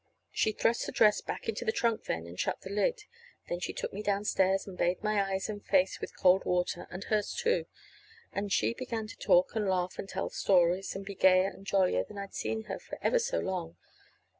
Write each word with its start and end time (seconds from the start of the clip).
She 0.31 0.51
thrust 0.51 0.87
the 0.87 0.91
dress 0.91 1.21
back 1.21 1.47
into 1.47 1.63
the 1.63 1.71
trunk 1.71 2.05
then, 2.05 2.25
and 2.25 2.39
shut 2.39 2.61
the 2.61 2.71
lid. 2.71 3.03
Then 3.47 3.59
she 3.59 3.71
took 3.71 3.93
me 3.93 4.01
downstairs 4.01 4.65
and 4.65 4.75
bathed 4.75 5.03
my 5.03 5.21
eyes 5.29 5.47
and 5.47 5.63
face 5.63 6.01
with 6.01 6.17
cold 6.17 6.43
water, 6.43 6.87
and 6.89 7.03
hers, 7.03 7.35
too. 7.35 7.67
And 8.33 8.51
she 8.51 8.73
began 8.73 9.05
to 9.05 9.15
talk 9.17 9.53
and 9.55 9.69
laugh 9.69 9.99
and 9.99 10.09
tell 10.09 10.31
stories, 10.31 10.95
and 10.95 11.05
be 11.05 11.13
gayer 11.13 11.49
and 11.49 11.67
jollier 11.67 12.03
than 12.03 12.17
I'd 12.17 12.33
seen 12.33 12.63
her 12.63 12.79
for 12.79 12.97
ever 13.03 13.19
so 13.19 13.37
long. 13.37 13.77